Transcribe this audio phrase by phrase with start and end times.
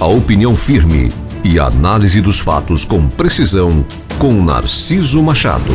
[0.00, 1.12] A opinião firme
[1.44, 3.86] e a análise dos fatos com precisão
[4.18, 5.72] com Narciso Machado.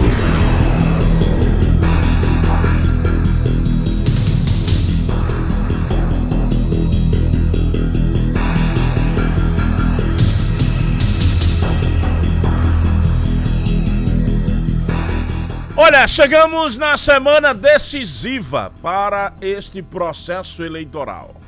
[15.78, 21.39] Olha, chegamos na semana decisiva para este processo eleitoral.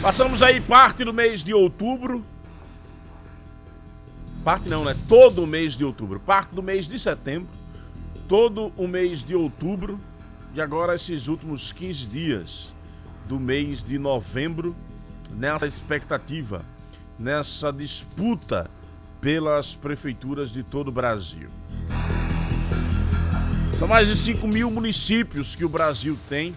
[0.00, 2.22] Passamos aí parte do mês de outubro.
[4.44, 4.94] Parte não, né?
[5.08, 6.20] Todo o mês de outubro.
[6.20, 7.48] Parte do mês de setembro.
[8.28, 9.98] Todo o mês de outubro.
[10.54, 12.74] E agora esses últimos 15 dias
[13.26, 14.74] do mês de novembro.
[15.32, 16.64] Nessa expectativa.
[17.18, 18.70] Nessa disputa
[19.20, 21.48] pelas prefeituras de todo o Brasil.
[23.76, 26.54] São mais de 5 mil municípios que o Brasil tem.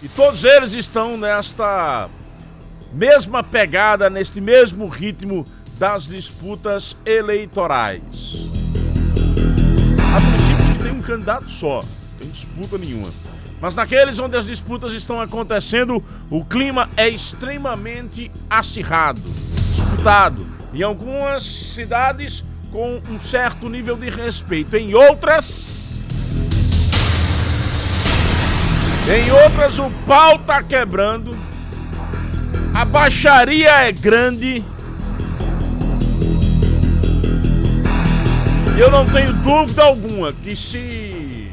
[0.00, 2.08] E todos eles estão nesta
[2.92, 5.46] mesma pegada, neste mesmo ritmo
[5.78, 8.50] das disputas eleitorais.
[10.14, 13.08] Há municípios que têm um candidato só, não tem disputa nenhuma.
[13.60, 20.46] Mas naqueles onde as disputas estão acontecendo, o clima é extremamente acirrado, disputado.
[20.72, 24.76] Em algumas cidades, com um certo nível de respeito.
[24.76, 25.98] Em outras.
[29.08, 31.36] Em outras, o pau tá quebrando
[32.74, 34.64] a baixaria é grande.
[38.78, 41.50] Eu não tenho dúvida alguma que se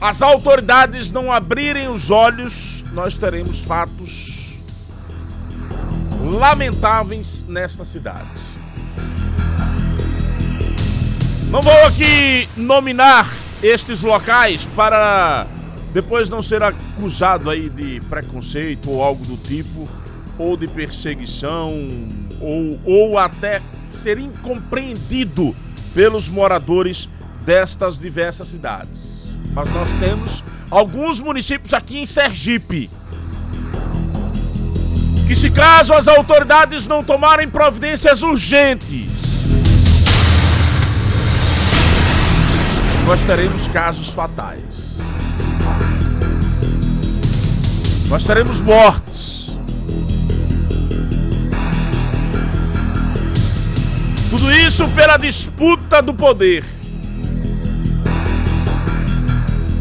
[0.00, 4.34] as autoridades não abrirem os olhos, nós teremos fatos
[6.20, 8.28] lamentáveis nesta cidade.
[11.50, 13.30] Não vou aqui nominar
[13.62, 15.46] estes locais para
[15.94, 19.88] depois não ser acusado aí de preconceito ou algo do tipo,
[20.36, 21.70] ou de perseguição,
[22.40, 25.54] ou, ou até ser incompreendido
[25.94, 27.08] pelos moradores
[27.44, 29.32] destas diversas cidades.
[29.54, 32.90] Mas nós temos alguns municípios aqui em Sergipe
[35.28, 39.06] que se caso as autoridades não tomarem providências urgentes,
[43.06, 44.83] nós teremos casos fatais.
[48.14, 49.50] Nós teremos mortes.
[54.30, 56.64] Tudo isso pela disputa do poder.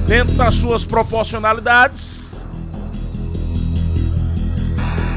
[0.08, 2.36] Dentro das suas proporcionalidades,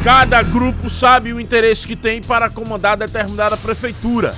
[0.05, 4.35] cada grupo sabe o interesse que tem para comandar determinada prefeitura.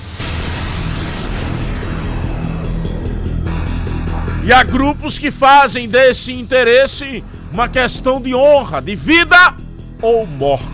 [4.44, 9.54] E há grupos que fazem desse interesse uma questão de honra, de vida
[10.02, 10.66] ou morte.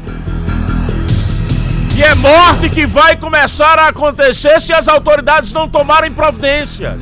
[1.96, 7.00] E é morte que vai começar a acontecer se as autoridades não tomarem providências.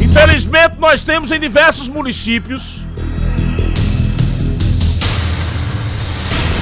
[0.00, 2.82] Infelizmente, nós temos em diversos municípios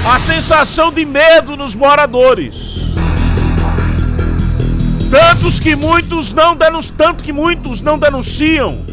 [0.07, 2.74] a sensação de medo nos moradores.
[5.17, 8.85] Tantos que muitos não denunciam, tanto que muitos não denunciam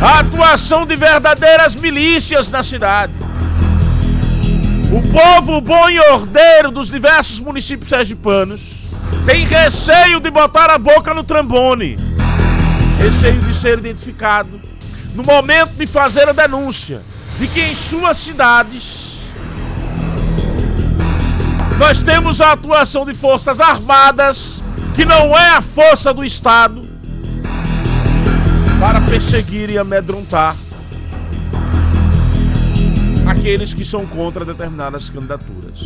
[0.00, 3.12] a atuação de verdadeiras milícias na cidade.
[4.92, 8.60] O povo bom e ordeiro dos diversos municípios sergipanos
[9.26, 11.96] tem receio de botar a boca no trambone,
[13.00, 14.60] receio de ser identificado
[15.16, 17.02] no momento de fazer a denúncia
[17.36, 19.16] de que em suas cidades
[21.76, 24.62] nós temos a atuação de forças armadas
[24.98, 26.84] que não é a força do Estado
[28.80, 30.56] para perseguir e amedrontar
[33.28, 35.78] aqueles que são contra determinadas candidaturas.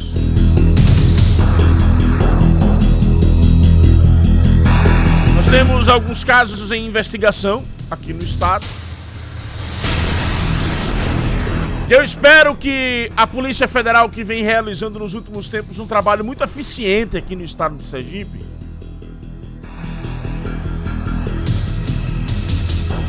[5.35, 8.65] Nós temos alguns casos em investigação aqui no estado.
[11.91, 16.43] Eu espero que a Polícia Federal, que vem realizando nos últimos tempos um trabalho muito
[16.43, 18.52] eficiente aqui no estado de Sergipe,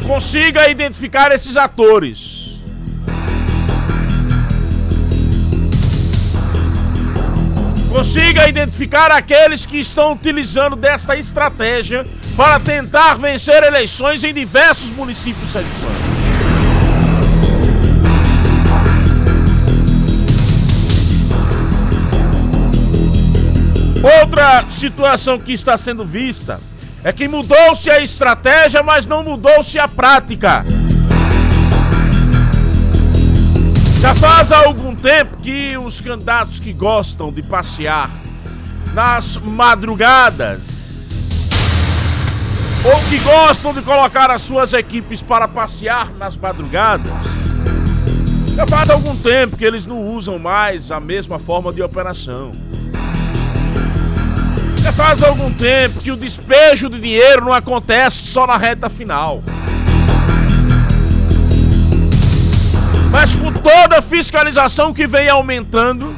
[0.03, 2.43] consiga identificar esses atores.
[7.89, 12.03] Consiga identificar aqueles que estão utilizando desta estratégia
[12.35, 16.03] para tentar vencer eleições em diversos municípios sergipanos.
[24.21, 26.59] Outra situação que está sendo vista
[27.05, 30.65] É que mudou-se a estratégia, mas não mudou-se a prática.
[33.99, 38.09] Já faz algum tempo que os candidatos que gostam de passear
[38.93, 40.83] nas madrugadas
[42.85, 47.13] ou que gostam de colocar as suas equipes para passear nas madrugadas,
[48.55, 52.51] já faz algum tempo que eles não usam mais a mesma forma de operação.
[54.83, 59.41] Já faz algum tempo que o despejo de dinheiro não acontece só na reta final.
[63.09, 66.13] Mas com toda a fiscalização que vem aumentando,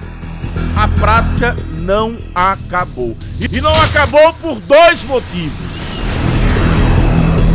[0.75, 3.15] a prática não acabou.
[3.39, 5.59] E não acabou por dois motivos.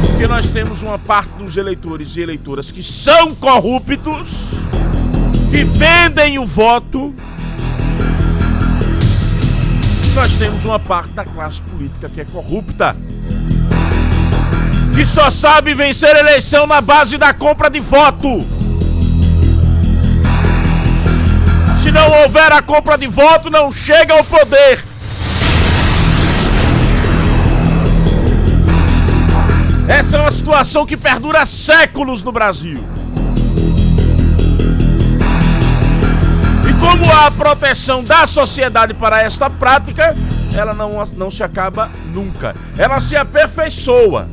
[0.03, 4.29] Porque nós temos uma parte dos eleitores e eleitoras que são corruptos,
[5.51, 7.13] que vendem o voto.
[10.15, 12.97] Nós temos uma parte da classe política que é corrupta.
[14.93, 18.45] Que só sabe vencer eleição na base da compra de voto.
[21.79, 24.85] Se não houver a compra de voto, não chega ao poder.
[29.89, 33.00] Essa é uma situação que perdura séculos no Brasil.
[36.91, 40.17] Como há proteção da sociedade para esta prática,
[40.53, 42.53] ela não, não se acaba nunca.
[42.77, 44.29] Ela se aperfeiçoa.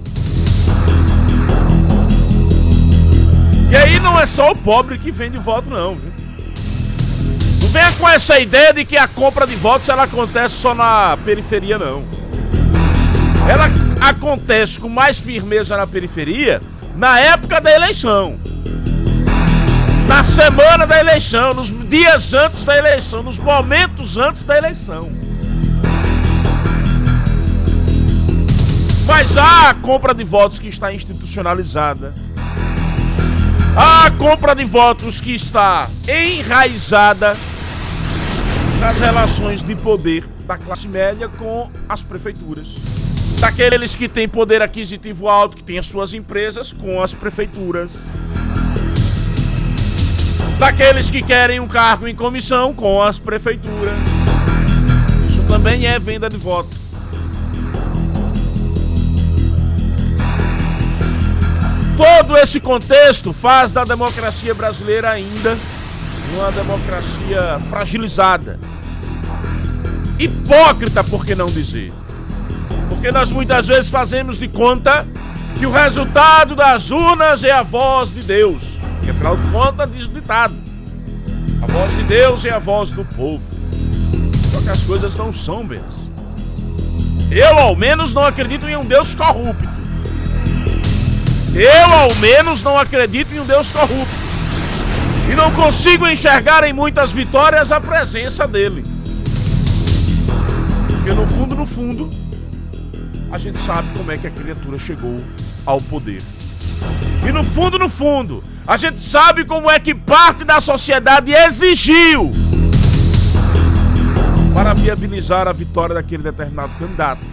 [3.69, 5.91] E aí não é só o pobre que vende voto, não.
[5.95, 11.15] Não venha com essa ideia de que a compra de votos ela acontece só na
[11.23, 12.03] periferia, não.
[13.47, 13.69] Ela
[14.01, 16.59] acontece com mais firmeza na periferia
[16.95, 18.46] na época da eleição.
[20.07, 25.09] Na semana da eleição, nos dias antes da eleição, nos momentos antes da eleição.
[29.05, 32.13] Mas há a compra de votos que está institucionalizada.
[33.75, 37.35] Há a compra de votos que está enraizada
[38.79, 42.67] nas relações de poder da classe média com as prefeituras.
[43.39, 47.91] Daqueles que têm poder aquisitivo alto, que têm as suas empresas, com as prefeituras.
[50.59, 53.93] Daqueles que querem um cargo em comissão, com as prefeituras.
[55.29, 56.69] Isso também é venda de voto.
[61.97, 65.57] Todo esse contexto faz da democracia brasileira ainda
[66.33, 68.59] uma democracia fragilizada.
[70.19, 71.91] Hipócrita, por que não dizer?
[72.89, 75.05] Porque nós muitas vezes fazemos de conta
[75.57, 78.76] que o resultado das urnas é a voz de Deus.
[79.03, 80.55] Que afinal de contas diz o ditado.
[81.63, 83.43] A voz de Deus é a voz do povo.
[84.33, 86.11] Só que as coisas não são bem assim.
[87.31, 89.69] Eu, ao menos, não acredito em um Deus corrupto.
[91.53, 94.27] Eu, ao menos, não acredito em um Deus corrupto.
[95.29, 98.83] E não consigo enxergar em muitas vitórias a presença dele.
[100.87, 102.09] Porque no fundo, no fundo,
[103.31, 105.21] a gente sabe como é que a criatura chegou
[105.65, 106.21] ao poder.
[107.25, 112.31] E no fundo, no fundo, a gente sabe como é que parte da sociedade exigiu
[114.53, 117.25] para viabilizar a vitória daquele determinado candidato.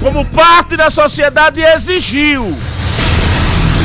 [0.00, 2.44] Como parte da sociedade exigiu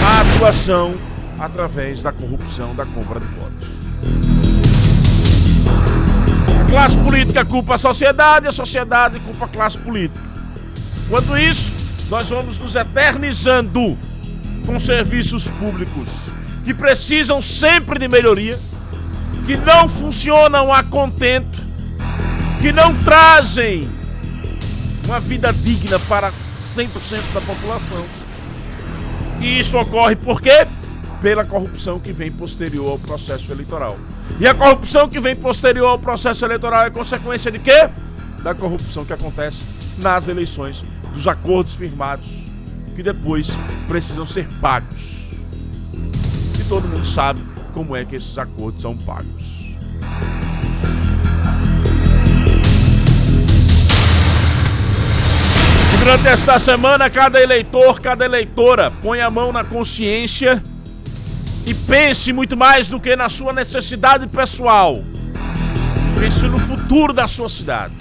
[0.05, 0.95] a atuação
[1.39, 3.79] através da corrupção da compra de votos.
[6.61, 10.27] A classe política culpa a sociedade, a sociedade culpa a classe política.
[11.09, 13.97] Quanto isso, nós vamos nos eternizando
[14.69, 16.07] com serviços públicos
[16.63, 18.55] que precisam sempre de melhoria,
[19.47, 21.59] que não funcionam a contento,
[22.61, 23.89] que não trazem
[25.07, 28.05] uma vida digna para 100% da população.
[29.39, 30.67] E isso ocorre por quê?
[31.19, 33.97] pela corrupção que vem posterior ao processo eleitoral.
[34.39, 37.89] E a corrupção que vem posterior ao processo eleitoral é consequência de quê?
[38.43, 42.48] Da corrupção que acontece nas eleições, dos acordos firmados,
[42.99, 44.99] que depois precisam ser pagos.
[46.59, 47.41] E todo mundo sabe
[47.73, 49.69] como é que esses acordos são pagos.
[55.99, 60.61] Durante esta semana, cada eleitor, cada eleitora põe a mão na consciência
[61.65, 65.01] e pense muito mais do que na sua necessidade pessoal.
[66.19, 67.93] Pense no futuro da sua cidade.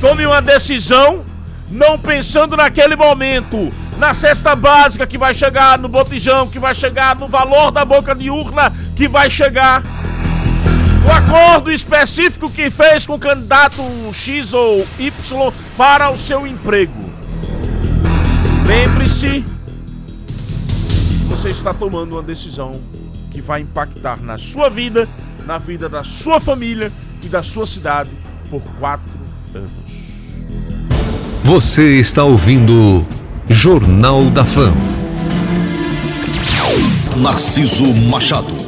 [0.00, 1.24] Tome uma decisão
[1.70, 7.14] não pensando naquele momento, na cesta básica que vai chegar, no botijão que vai chegar,
[7.14, 9.80] no valor da boca de urna que vai chegar.
[11.06, 13.80] O acordo específico que fez com o candidato
[14.12, 17.12] X ou Y para o seu emprego.
[18.66, 19.44] Lembre-se,
[21.28, 22.80] você está tomando uma decisão
[23.30, 25.08] que vai impactar na sua vida,
[25.46, 26.90] na vida da sua família
[27.22, 28.10] e da sua cidade
[28.50, 29.12] por quatro
[29.54, 29.70] anos.
[31.44, 33.06] Você está ouvindo
[33.52, 34.72] Jornal da Fama.
[37.18, 38.61] Narciso Machado